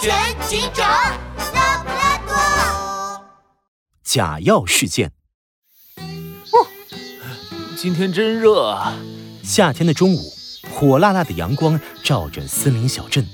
[0.00, 0.14] 全
[0.46, 0.88] 警长
[1.54, 3.24] 拉布拉多。
[4.02, 5.12] 假药事件。
[5.96, 6.66] 哦，
[7.76, 8.94] 今天真热啊！
[9.42, 10.32] 夏天的中午，
[10.70, 13.26] 火辣辣的阳光照着森林小镇。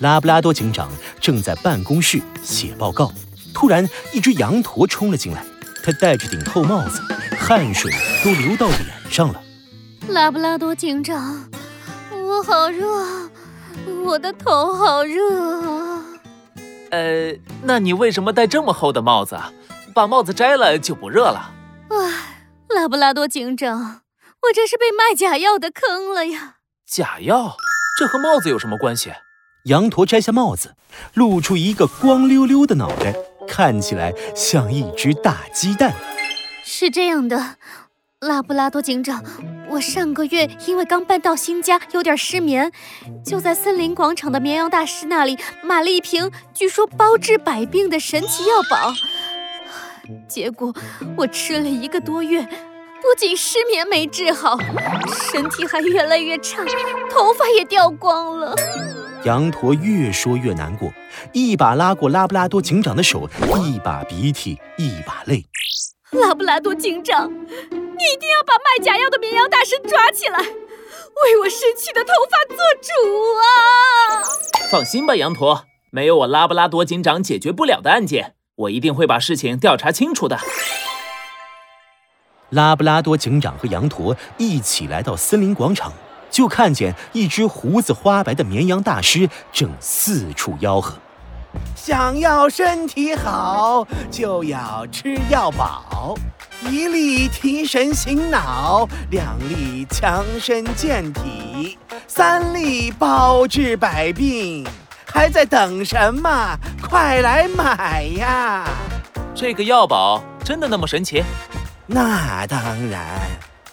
[0.00, 0.90] 拉布拉多警长
[1.20, 3.12] 正在办公室写报告，
[3.52, 5.44] 突然，一只羊驼冲了进来。
[5.82, 7.00] 他戴着顶厚帽子，
[7.38, 7.90] 汗水
[8.22, 8.80] 都流到脸
[9.10, 9.42] 上了。
[10.08, 11.50] 拉布拉多警长，
[12.12, 12.86] 我好热，
[14.04, 15.87] 我的头好热。
[16.90, 19.38] 呃，那你为什么戴这么厚的帽子？
[19.94, 21.52] 把帽子摘了就不热了。
[21.90, 24.02] 唉，拉布拉多警长，
[24.42, 26.56] 我这是被卖假药的坑了呀！
[26.86, 27.56] 假药？
[27.98, 29.12] 这和帽子有什么关系？
[29.64, 30.76] 羊驼摘下帽子，
[31.14, 33.14] 露出一个光溜溜的脑袋，
[33.46, 35.94] 看起来像一只大鸡蛋。
[36.64, 37.56] 是这样的，
[38.26, 39.22] 拉布拉多警长，
[39.70, 42.72] 我上个月因为刚搬到新家，有点失眠，
[43.24, 48.92] 就在森林广场的绵羊大师那里买了一瓶据说包治百病的神奇药宝。
[50.26, 50.74] 结果
[51.16, 54.58] 我吃了一个多月，不仅失眠没治好，
[55.30, 56.64] 身体还越来越差，
[57.08, 58.56] 头发也掉光了。
[59.24, 60.92] 羊驼越说越难过，
[61.32, 63.30] 一把拉过拉布拉多警长的手，
[63.64, 65.46] 一把鼻涕一把泪。
[66.10, 67.30] 拉布拉多警长，
[67.98, 72.92] 你一定要把卖假药的绵羊大师抓起来，为我失去的头发做主
[73.42, 74.70] 啊！
[74.70, 80.38] 放心吧，羊驼，没有我拉布拉多警长解决不了的案件，我一定会把事情调查清楚的。
[82.50, 85.92] 拉布拉多警长和羊驼一起来到森林广场。
[86.30, 90.94] 就看见一只胡子花白的绵羊大师正四处吆喝
[91.74, 96.14] ：“想要身体好，就要吃药宝，
[96.62, 104.66] 一粒提神醒脑，两粒强身健体，三粒包治百病，
[105.06, 106.56] 还在等什么？
[106.82, 108.64] 快来买呀！”
[109.34, 111.22] 这个药宝真的那么神奇？
[111.86, 113.04] 那当然。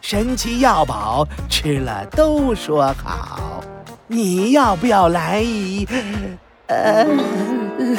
[0.00, 3.62] 神奇药宝吃了都说好，
[4.06, 5.86] 你要不要来一？
[6.66, 7.06] 呃，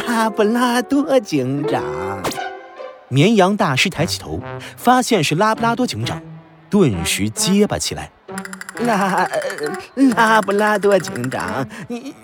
[0.07, 1.83] 拉布拉多警长。
[3.11, 4.39] 绵羊大师抬起头，
[4.77, 6.21] 发现是拉布拉多警长，
[6.69, 8.09] 顿时结巴起来。
[8.79, 9.27] 拉
[10.15, 12.15] 拉布拉多警长，你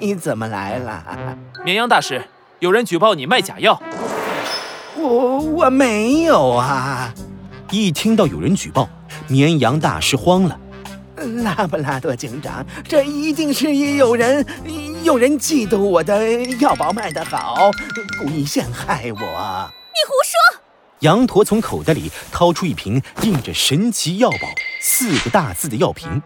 [0.00, 1.36] 你怎么来了？
[1.66, 2.24] 绵羊大师，
[2.60, 3.80] 有人举报你卖假药。
[4.96, 7.12] 我我没有啊。
[7.70, 8.88] 一听到有人举报，
[9.28, 10.58] 绵羊大师慌了。
[11.44, 14.44] 拉布拉多警长，这一定是有人
[15.04, 17.70] 有人嫉妒我的药宝卖得好，
[18.18, 19.70] 故意陷害我。
[20.00, 20.62] 你胡说！
[21.00, 24.48] 羊驼从口袋里掏出一瓶印着“神奇药宝”
[24.80, 26.22] 四个大字的药瓶。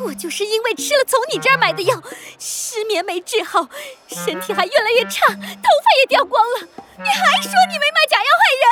[0.00, 2.02] 我就是因为吃了从你这儿买的药，
[2.38, 3.68] 失眠没治好，
[4.08, 6.68] 身体还越来越差，头发也掉光了。
[6.96, 8.68] 你还说你没卖假药害人？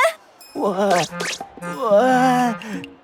[0.53, 0.63] 我。
[1.77, 2.53] 我，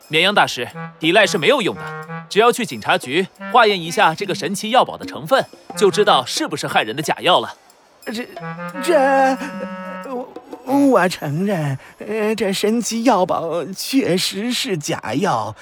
[0.09, 0.67] 绵羊大师，
[0.99, 5.45] 抵赖是没有用的，只要去警察局化验一下这个神奇药宝的成分，
[5.77, 7.55] 就知道是不是害人的假药了。
[8.05, 8.27] 这，
[8.83, 9.37] 这，
[10.11, 10.27] 我
[10.89, 15.55] 我承认，呃，这神奇药宝确实是假药，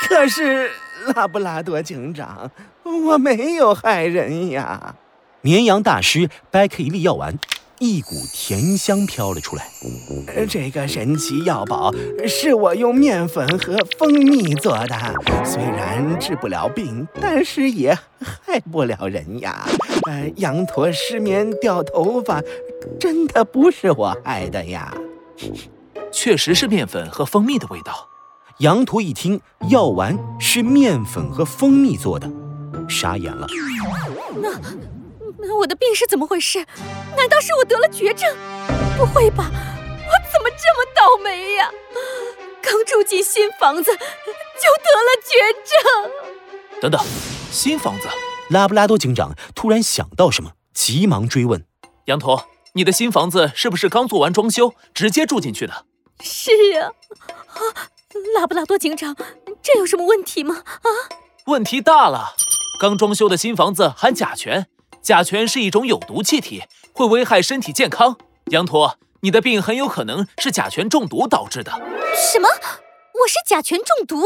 [0.00, 0.70] 可是
[1.14, 2.50] 拉布拉多警长，
[2.82, 4.94] 我没有害人呀。
[5.40, 7.38] 绵羊大师掰开一粒药丸。
[7.80, 9.64] 一股甜香飘了出来。
[10.48, 11.94] 这个神奇药宝
[12.26, 14.96] 是我用面粉和蜂蜜做的，
[15.44, 19.64] 虽然治不了病，但是也害不了人呀。
[20.08, 22.42] 呃，羊驼失眠掉头发，
[22.98, 24.92] 真的不是我害的呀。
[26.12, 28.08] 确实是面粉和蜂蜜的味道。
[28.58, 29.40] 羊驼一听
[29.70, 32.28] 药丸是面粉和蜂蜜做的，
[32.88, 33.46] 傻眼了。
[34.40, 35.56] 那那。
[35.56, 36.58] 我的病是怎么回事？
[37.16, 38.34] 难道是我得了绝症？
[38.96, 41.70] 不会吧，我怎么这么倒霉呀？
[42.60, 45.30] 刚住进新房子就得了绝
[45.64, 46.80] 症。
[46.80, 47.00] 等等，
[47.50, 48.08] 新房子？
[48.50, 51.64] 拉布拉多警长突然想到什么，急忙追问
[52.06, 52.44] ：“羊驼，
[52.78, 55.84] 你的新房子是不是刚做完装修，直接住进去的？”
[56.22, 56.92] 是啊。
[57.48, 57.90] 啊，
[58.36, 59.16] 拉布拉多警长，
[59.60, 60.62] 这有什么问题吗？
[60.64, 60.88] 啊，
[61.46, 62.36] 问题大了，
[62.78, 64.68] 刚装修的新房子含甲醛。
[65.02, 68.16] 甲醛是一种有毒气体，会危害身体健康。
[68.52, 71.72] 羊驼，你的病很有可能是甲醛中毒导致的。
[72.14, 72.48] 什么？
[72.48, 74.22] 我是甲醛中毒？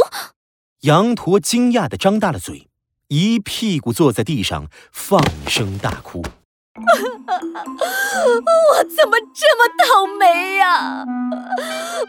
[0.80, 2.68] 羊驼惊讶地张大了嘴，
[3.08, 5.18] 一屁股坐在地上，放
[5.48, 6.22] 声大哭。
[8.74, 11.04] 我怎么这么倒霉呀？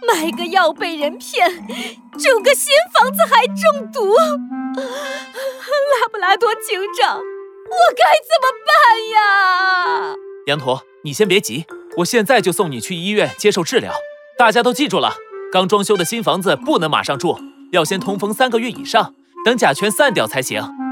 [0.08, 1.50] 买个药被人骗，
[2.18, 4.16] 住个新房子还中毒。
[4.16, 7.18] 拉布拉多警长。
[7.18, 8.74] 我该怎么办
[9.10, 10.16] 呀？
[10.48, 11.66] 羊驼，你先别急，
[11.98, 13.94] 我现在就送你去医院接受治疗。
[14.38, 15.16] 大家都记住了，
[15.52, 17.40] 刚装修的新房子不能马上住，
[17.72, 19.16] 要先通风三个月以上，
[19.46, 20.83] 等甲醛散掉才行。